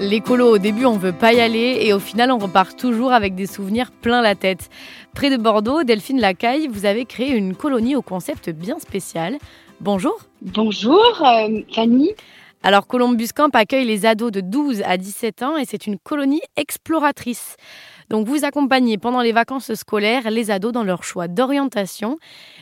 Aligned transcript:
L'écolo, 0.00 0.54
au 0.54 0.56
début, 0.56 0.86
on 0.86 0.96
veut 0.96 1.12
pas 1.12 1.34
y 1.34 1.40
aller 1.40 1.80
et 1.82 1.92
au 1.92 1.98
final, 1.98 2.32
on 2.32 2.38
repart 2.38 2.74
toujours 2.74 3.12
avec 3.12 3.34
des 3.34 3.46
souvenirs 3.46 3.90
plein 3.90 4.22
la 4.22 4.34
tête. 4.34 4.70
Près 5.14 5.28
de 5.28 5.36
Bordeaux, 5.36 5.82
Delphine 5.82 6.18
Lacaille, 6.18 6.68
vous 6.68 6.86
avez 6.86 7.04
créé 7.04 7.32
une 7.32 7.54
colonie 7.54 7.96
au 7.96 8.00
concept 8.00 8.48
bien 8.48 8.78
spécial. 8.78 9.36
Bonjour. 9.82 10.18
Bonjour, 10.40 11.22
euh, 11.22 11.60
Fanny. 11.74 12.12
Alors, 12.62 12.86
Columbus 12.86 13.28
Camp 13.34 13.54
accueille 13.54 13.86
les 13.86 14.04
ados 14.04 14.30
de 14.30 14.42
12 14.42 14.82
à 14.84 14.98
17 14.98 15.42
ans 15.42 15.56
et 15.56 15.64
c'est 15.64 15.86
une 15.86 15.98
colonie 15.98 16.42
exploratrice. 16.56 17.56
Donc 18.10 18.26
vous 18.26 18.44
accompagnez 18.44 18.98
pendant 18.98 19.22
les 19.22 19.32
vacances 19.32 19.72
scolaires 19.72 20.30
les 20.30 20.50
ados 20.50 20.72
dans 20.72 20.82
leur 20.82 21.02
choix 21.02 21.26
d'orientation. 21.26 22.18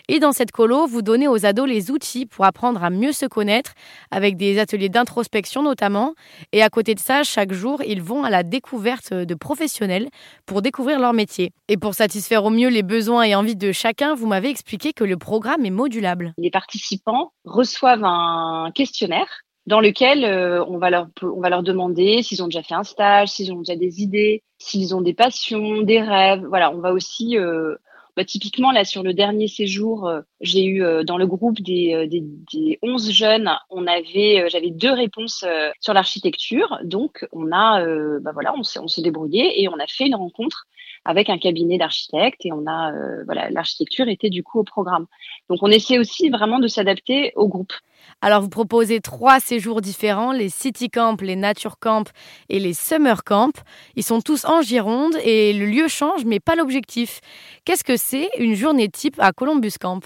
Et 0.07 0.21
dans 0.21 0.33
cette 0.33 0.53
colo, 0.53 0.87
vous 0.87 1.03
donnez 1.03 1.27
aux 1.27 1.47
ados 1.47 1.67
les 1.67 1.91
outils 1.91 2.27
pour 2.27 2.45
apprendre 2.45 2.85
à 2.85 2.91
mieux 2.91 3.13
se 3.13 3.27
connaître, 3.27 3.73
avec 4.11 4.37
des 4.37 4.61
ateliers 4.61 4.91
d'introspection 4.91 5.63
notamment. 5.63 6.15
Et 6.53 6.63
à 6.63 6.69
côté 6.69 6.95
de 6.95 7.01
ça, 7.01 7.25
chaque 7.25 7.53
jour, 7.53 7.83
ils 7.85 8.03
vont 8.03 8.23
à 8.23 8.31
la 8.31 8.45
découverte 8.45 9.13
de 9.13 9.35
professionnels 9.35 10.11
pour 10.47 10.63
découvrir 10.63 11.01
leur 11.01 11.15
métier. 11.15 11.51
Et 11.69 11.77
pour 11.77 11.95
satisfaire 11.95 12.45
au 12.45 12.51
mieux 12.51 12.69
les 12.69 12.83
besoins 12.85 13.23
et 13.25 13.35
envies 13.35 13.57
de 13.57 13.73
chacun, 13.73 14.15
vous 14.15 14.27
m'avez 14.27 14.51
expliqué 14.51 14.93
que 14.93 15.05
le 15.05 15.17
programme 15.17 15.65
est 15.65 15.71
modulable. 15.71 16.35
Les 16.39 16.51
participants 16.51 17.33
reçoivent 17.45 18.05
un 18.05 18.71
questionnaire 18.75 19.45
dans 19.69 19.81
lequel 19.81 20.25
euh, 20.25 20.65
on, 20.65 20.79
va 20.79 20.89
leur, 20.89 21.09
on 21.23 21.41
va 21.41 21.51
leur 21.51 21.63
demander 21.63 22.23
s'ils 22.23 22.43
ont 22.43 22.47
déjà 22.47 22.63
fait 22.63 22.75
un 22.75 22.85
stage, 22.85 23.29
s'ils 23.29 23.53
ont 23.53 23.59
déjà 23.59 23.77
des 23.77 24.01
idées, 24.01 24.43
s'ils 24.57 24.97
ont 24.97 25.03
des 25.03 25.13
passions, 25.13 25.83
des 25.83 26.01
rêves. 26.01 26.43
Voilà, 26.49 26.73
on 26.73 26.79
va 26.79 26.95
aussi, 26.95 27.37
euh, 27.37 27.77
bah, 28.17 28.25
typiquement 28.25 28.73
là 28.73 28.87
sur 28.87 29.03
le 29.03 29.13
dernier 29.13 29.47
séjour, 29.47 30.09
euh, 30.09 30.23
j'ai 30.41 30.65
eu 30.65 30.83
dans 31.05 31.19
le 31.19 31.27
groupe 31.27 31.61
des, 31.61 32.07
des, 32.09 32.25
des 32.51 32.79
11 32.81 33.11
jeunes, 33.11 33.51
on 33.69 33.87
avait, 33.87 34.49
j'avais 34.49 34.71
deux 34.71 34.93
réponses 34.93 35.45
sur 35.81 35.93
l'architecture. 35.93 36.79
Donc 36.83 37.29
on 37.33 37.53
a, 37.53 37.85
bah 38.21 38.31
voilà, 38.33 38.55
on 38.57 38.63
s'est, 38.63 38.79
on 38.79 38.89
s'est 38.89 39.03
débrouillé 39.03 39.63
et 39.63 39.69
on 39.69 39.79
a 39.79 39.87
fait 39.87 40.07
une 40.07 40.15
rencontre 40.15 40.65
avec 41.09 41.31
un 41.31 41.39
cabinet 41.39 41.79
d'architectes 41.79 42.45
et 42.45 42.53
on 42.53 42.67
a, 42.67 42.93
voilà, 43.25 43.49
l'architecture 43.49 44.09
était 44.09 44.29
du 44.29 44.43
coup 44.43 44.61
au 44.61 44.65
programme. 44.65 45.07
Donc 45.49 45.61
on 45.63 45.71
essaie 45.71 45.99
aussi 45.99 46.29
vraiment 46.29 46.59
de 46.59 46.69
s'adapter 46.69 47.33
au 47.35 47.49
groupe. 47.49 47.73
Alors 48.21 48.43
vous 48.43 48.51
proposez 48.51 49.01
trois 49.01 49.41
séjours 49.41 49.81
différents, 49.81 50.33
les 50.33 50.51
City 50.51 50.91
Camp, 50.91 51.19
les 51.23 51.35
Nature 51.35 51.79
Camp 51.79 52.11
et 52.51 52.59
les 52.59 52.75
Summer 52.75 53.25
Camp. 53.25 53.53
Ils 53.97 54.03
sont 54.03 54.21
tous 54.21 54.45
en 54.45 54.61
Gironde 54.61 55.17
et 55.25 55.55
le 55.55 55.65
lieu 55.65 55.89
change 55.89 56.27
mais 56.27 56.41
pas 56.41 56.57
l'objectif. 56.57 57.21
Qu'est-ce 57.65 57.85
que 57.85 57.97
c'est 57.97 58.29
une 58.39 58.55
journée 58.55 58.91
type 58.91 59.17
à 59.19 59.33
Columbus 59.33 59.79
Camp? 59.81 60.01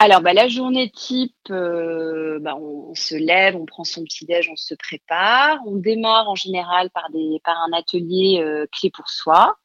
Alors, 0.00 0.20
bah, 0.20 0.32
la 0.32 0.46
journée 0.46 0.90
type, 0.90 1.34
euh, 1.50 2.38
bah, 2.40 2.54
on, 2.56 2.94
se 2.94 3.16
lève, 3.16 3.56
on 3.56 3.66
prend 3.66 3.82
son 3.82 4.04
petit 4.04 4.24
déj, 4.26 4.48
on 4.48 4.54
se 4.54 4.74
prépare. 4.74 5.58
On 5.66 5.74
démarre 5.74 6.28
en 6.28 6.36
général 6.36 6.88
par, 6.90 7.10
des, 7.10 7.40
par 7.42 7.56
un 7.66 7.76
atelier 7.76 8.40
euh, 8.40 8.66
clé 8.70 8.90
pour 8.90 9.08
soi 9.08 9.56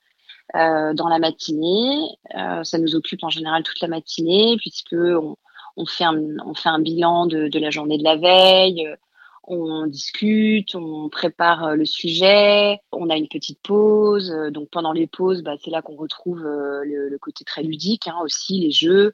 euh, 0.55 0.93
dans 0.93 1.07
la 1.07 1.19
matinée. 1.19 2.07
ça 2.63 2.77
nous 2.77 2.95
occupe 2.95 3.23
en 3.23 3.29
général 3.29 3.63
toute 3.63 3.79
la 3.81 3.87
matinée 3.87 4.55
puisque 4.57 4.93
on, 4.93 5.35
on 5.77 5.85
fait 5.85 6.03
un, 6.03 6.37
on 6.45 6.53
fait 6.53 6.69
un 6.69 6.79
bilan 6.79 7.25
de, 7.25 7.47
de 7.47 7.59
la 7.59 7.69
journée 7.69 7.97
de 7.97 8.03
la 8.03 8.15
veille, 8.17 8.87
on 9.45 9.87
discute, 9.87 10.73
on 10.75 11.09
prépare 11.09 11.65
euh, 11.65 11.75
le 11.75 11.85
sujet, 11.85 12.79
on 12.91 13.09
a 13.09 13.17
une 13.17 13.27
petite 13.27 13.59
pause. 13.61 14.31
Euh, 14.31 14.51
donc 14.51 14.69
pendant 14.69 14.93
les 14.93 15.07
pauses, 15.07 15.43
bah, 15.43 15.55
c'est 15.63 15.71
là 15.71 15.81
qu'on 15.81 15.95
retrouve 15.95 16.45
euh, 16.45 16.83
le, 16.85 17.17
côté 17.17 17.43
très 17.43 17.63
ludique 17.63 18.07
hein, 18.07 18.15
aussi, 18.23 18.59
les 18.59 18.71
jeux. 18.71 19.13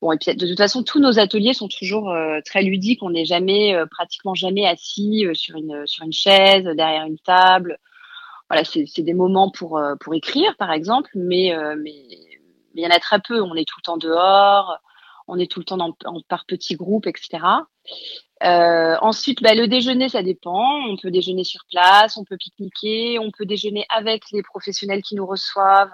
Bon, 0.00 0.12
et 0.12 0.18
puis 0.18 0.34
de 0.34 0.46
toute 0.46 0.58
façon, 0.58 0.82
tous 0.82 1.00
nos 1.00 1.18
ateliers 1.18 1.54
sont 1.54 1.68
toujours 1.68 2.14
très 2.44 2.62
ludiques. 2.62 3.02
On 3.02 3.10
n'est 3.10 3.24
jamais, 3.24 3.74
pratiquement 3.90 4.34
jamais 4.34 4.66
assis 4.66 5.26
sur 5.32 5.56
une 5.56 5.86
sur 5.86 6.04
une 6.04 6.12
chaise, 6.12 6.64
derrière 6.64 7.06
une 7.06 7.18
table. 7.18 7.78
Voilà, 8.48 8.64
c'est 8.64 9.02
des 9.02 9.14
moments 9.14 9.50
pour 9.50 9.80
pour 10.00 10.14
écrire, 10.14 10.54
par 10.56 10.70
exemple, 10.72 11.10
mais 11.14 11.52
mais 11.78 11.94
il 12.74 12.82
y 12.82 12.86
en 12.86 12.90
a 12.90 13.00
très 13.00 13.20
peu. 13.20 13.40
On 13.40 13.54
est 13.54 13.66
tout 13.66 13.76
le 13.78 13.82
temps 13.82 13.96
dehors 13.96 14.80
on 15.28 15.38
est 15.38 15.50
tout 15.50 15.60
le 15.60 15.64
temps 15.64 15.76
dans, 15.76 15.94
par 16.28 16.46
petits 16.46 16.76
groupes, 16.76 17.06
etc. 17.06 17.38
Euh, 18.42 18.96
ensuite, 19.00 19.42
bah, 19.42 19.54
le 19.54 19.66
déjeuner, 19.66 20.08
ça 20.08 20.22
dépend. 20.22 20.86
On 20.88 20.96
peut 20.96 21.10
déjeuner 21.10 21.44
sur 21.44 21.62
place, 21.70 22.16
on 22.16 22.24
peut 22.24 22.36
pique-niquer, 22.36 23.18
on 23.18 23.30
peut 23.30 23.46
déjeuner 23.46 23.86
avec 23.88 24.24
les 24.32 24.42
professionnels 24.42 25.02
qui 25.02 25.14
nous 25.14 25.26
reçoivent. 25.26 25.92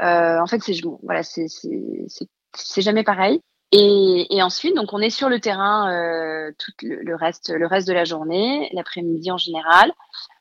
Euh, 0.00 0.40
en 0.40 0.46
fait, 0.46 0.60
c'est 0.62 0.74
voilà, 1.02 1.22
c'est 1.22 2.82
jamais 2.82 3.04
pareil. 3.04 3.40
Et, 3.72 4.26
et, 4.34 4.42
ensuite, 4.42 4.74
donc, 4.74 4.92
on 4.92 4.98
est 4.98 5.10
sur 5.10 5.28
le 5.28 5.38
terrain 5.38 5.92
euh, 5.92 6.50
tout 6.58 6.72
le, 6.82 7.14
reste 7.14 7.50
le 7.50 7.66
reste 7.66 7.86
de 7.86 7.92
la 7.92 8.04
journée, 8.04 8.68
l'après-midi 8.72 9.30
en 9.30 9.38
général. 9.38 9.92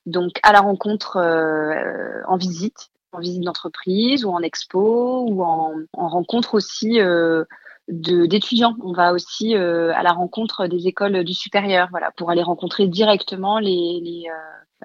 Donc, 0.07 0.39
à 0.41 0.51
la 0.51 0.61
rencontre 0.61 1.17
euh, 1.17 2.23
en 2.27 2.37
visite, 2.37 2.89
en 3.11 3.19
visite 3.19 3.43
d'entreprise 3.43 4.25
ou 4.25 4.31
en 4.31 4.41
expo 4.41 5.25
ou 5.29 5.43
en, 5.43 5.73
en 5.93 6.07
rencontre 6.07 6.55
aussi 6.55 6.99
euh, 6.99 7.45
d'étudiants. 7.89 8.75
On 8.83 8.93
va 8.93 9.13
aussi 9.13 9.55
euh, 9.55 9.93
à 9.95 10.03
la 10.03 10.11
rencontre 10.11 10.67
des 10.67 10.87
écoles 10.87 11.23
du 11.23 11.33
supérieur, 11.33 11.87
voilà, 11.91 12.11
pour 12.11 12.29
aller 12.29 12.43
rencontrer 12.43 12.87
directement 12.87 13.59
les, 13.59 13.99
les 14.01 14.23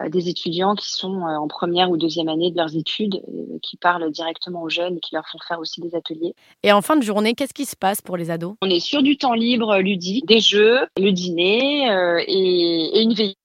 euh, 0.00 0.08
des 0.08 0.28
étudiants 0.28 0.74
qui 0.74 0.90
sont 0.90 1.20
euh, 1.20 1.36
en 1.36 1.46
première 1.46 1.90
ou 1.90 1.96
deuxième 1.96 2.28
année 2.28 2.50
de 2.50 2.56
leurs 2.56 2.74
études, 2.76 3.22
qui 3.62 3.76
parlent 3.76 4.10
directement 4.10 4.62
aux 4.62 4.68
jeunes 4.68 4.96
et 4.96 5.00
qui 5.00 5.14
leur 5.14 5.26
font 5.28 5.38
faire 5.46 5.60
aussi 5.60 5.80
des 5.80 5.94
ateliers. 5.94 6.34
Et 6.62 6.72
en 6.72 6.82
fin 6.82 6.96
de 6.96 7.02
journée, 7.02 7.34
qu'est-ce 7.34 7.54
qui 7.54 7.64
se 7.64 7.76
passe 7.76 8.00
pour 8.00 8.16
les 8.16 8.30
ados? 8.30 8.54
On 8.62 8.70
est 8.70 8.80
sur 8.80 9.02
du 9.02 9.16
temps 9.16 9.34
libre 9.34 9.78
ludique, 9.78 10.26
des 10.26 10.40
jeux, 10.40 10.80
le 10.98 11.10
dîner 11.12 11.86
et, 12.26 12.98
et 12.98 13.02
une 13.02 13.14
veillée 13.14 13.36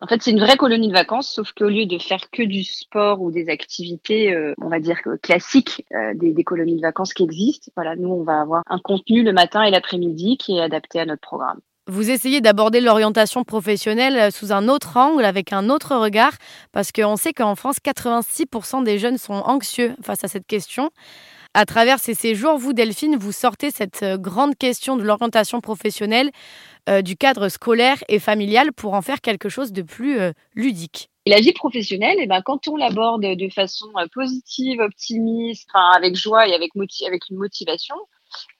en 0.00 0.06
fait, 0.06 0.22
c'est 0.22 0.30
une 0.30 0.38
vraie 0.38 0.56
colonie 0.56 0.88
de 0.88 0.92
vacances, 0.92 1.28
sauf 1.28 1.52
qu'au 1.52 1.68
lieu 1.68 1.86
de 1.86 1.98
faire 1.98 2.30
que 2.30 2.44
du 2.44 2.62
sport 2.62 3.20
ou 3.20 3.32
des 3.32 3.48
activités, 3.48 4.32
euh, 4.32 4.54
on 4.62 4.68
va 4.68 4.78
dire 4.78 5.00
classiques 5.22 5.84
euh, 5.92 6.12
des, 6.14 6.44
colonies 6.44 6.76
de 6.76 6.82
vacances 6.82 7.12
qui 7.12 7.24
existent, 7.24 7.72
voilà, 7.74 7.96
nous, 7.96 8.08
on 8.08 8.22
va 8.22 8.40
avoir 8.40 8.62
un 8.68 8.78
contenu 8.78 9.24
le 9.24 9.32
matin 9.32 9.62
et 9.64 9.70
l'après-midi 9.70 10.36
qui 10.36 10.56
est 10.56 10.60
adapté 10.60 11.00
à 11.00 11.06
notre 11.06 11.22
programme. 11.22 11.58
Vous 11.88 12.10
essayez 12.10 12.40
d'aborder 12.40 12.80
l'orientation 12.80 13.42
professionnelle 13.42 14.16
euh, 14.16 14.30
sous 14.30 14.52
un 14.52 14.68
autre 14.68 14.96
angle, 14.96 15.24
avec 15.24 15.52
un 15.52 15.68
autre 15.68 15.96
regard, 15.96 16.32
parce 16.70 16.92
qu'on 16.92 17.16
sait 17.16 17.32
qu'en 17.32 17.56
France, 17.56 17.78
86% 17.84 18.84
des 18.84 18.98
jeunes 18.98 19.18
sont 19.18 19.34
anxieux 19.34 19.96
face 20.02 20.22
à 20.22 20.28
cette 20.28 20.46
question. 20.46 20.90
À 21.58 21.66
travers 21.66 21.98
ces 21.98 22.14
séjours, 22.14 22.56
vous, 22.56 22.72
Delphine, 22.72 23.16
vous 23.16 23.32
sortez 23.32 23.72
cette 23.72 24.04
grande 24.20 24.56
question 24.56 24.96
de 24.96 25.02
l'orientation 25.02 25.60
professionnelle 25.60 26.30
euh, 26.88 27.02
du 27.02 27.16
cadre 27.16 27.48
scolaire 27.48 27.96
et 28.08 28.20
familial 28.20 28.72
pour 28.72 28.94
en 28.94 29.02
faire 29.02 29.20
quelque 29.20 29.48
chose 29.48 29.72
de 29.72 29.82
plus 29.82 30.20
euh, 30.20 30.30
ludique. 30.54 31.10
la 31.26 31.40
vie 31.40 31.52
professionnelle, 31.52 32.18
eh 32.20 32.28
ben, 32.28 32.42
quand 32.42 32.68
on 32.68 32.76
l'aborde 32.76 33.22
de 33.22 33.48
façon 33.48 33.88
euh, 33.96 34.06
positive, 34.14 34.78
optimiste, 34.78 35.68
avec 35.96 36.14
joie 36.14 36.46
et 36.46 36.54
avec, 36.54 36.70
avec 37.04 37.28
une 37.28 37.38
motivation, 37.38 37.96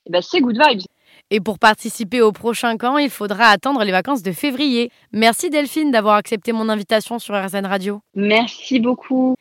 eh 0.06 0.10
ben, 0.10 0.20
c'est 0.20 0.40
good 0.40 0.58
vibes. 0.58 0.82
Et 1.30 1.38
pour 1.38 1.60
participer 1.60 2.20
au 2.20 2.32
prochain 2.32 2.76
camp, 2.78 2.98
il 2.98 3.10
faudra 3.10 3.44
attendre 3.44 3.84
les 3.84 3.92
vacances 3.92 4.24
de 4.24 4.32
février. 4.32 4.90
Merci 5.12 5.50
Delphine 5.50 5.92
d'avoir 5.92 6.16
accepté 6.16 6.50
mon 6.50 6.68
invitation 6.68 7.20
sur 7.20 7.36
RZN 7.36 7.66
Radio. 7.66 8.00
Merci 8.16 8.80
beaucoup. 8.80 9.36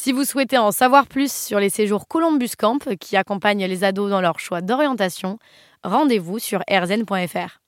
Si 0.00 0.12
vous 0.12 0.22
souhaitez 0.22 0.58
en 0.58 0.70
savoir 0.70 1.08
plus 1.08 1.32
sur 1.32 1.58
les 1.58 1.70
séjours 1.70 2.06
Columbus 2.06 2.50
Camp 2.56 2.78
qui 3.00 3.16
accompagnent 3.16 3.66
les 3.66 3.82
ados 3.82 4.08
dans 4.08 4.20
leur 4.20 4.38
choix 4.38 4.60
d'orientation, 4.60 5.40
rendez-vous 5.82 6.38
sur 6.38 6.62
rzn.fr. 6.70 7.58